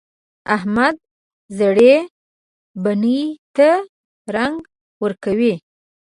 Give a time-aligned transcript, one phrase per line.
[0.55, 0.95] احمد
[1.57, 1.95] زړې
[2.83, 3.21] بنۍ
[3.55, 3.69] ته
[4.35, 4.55] رنګ
[5.03, 5.53] ورکوي.